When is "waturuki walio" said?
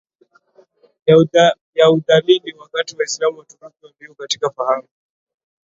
3.39-4.13